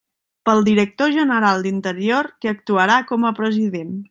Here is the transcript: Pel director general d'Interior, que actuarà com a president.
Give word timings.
Pel 0.49 0.63
director 0.69 1.13
general 1.19 1.67
d'Interior, 1.67 2.33
que 2.41 2.53
actuarà 2.57 3.01
com 3.13 3.33
a 3.33 3.37
president. 3.43 3.99